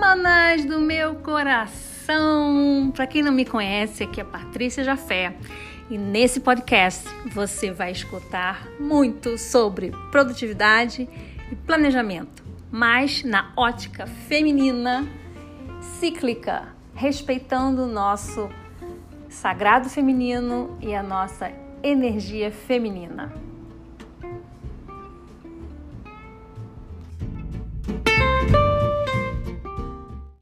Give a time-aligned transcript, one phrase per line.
[0.00, 2.90] Manas do meu coração!
[2.96, 5.36] Para quem não me conhece, aqui é Patrícia Jafé
[5.90, 11.06] e nesse podcast você vai escutar muito sobre produtividade
[11.52, 15.06] e planejamento, mas na ótica feminina,
[15.82, 18.48] cíclica, respeitando o nosso
[19.28, 23.30] sagrado feminino e a nossa energia feminina.